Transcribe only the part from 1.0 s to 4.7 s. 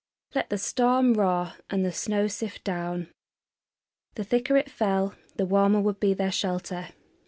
roar and the snow sift down! The thicker it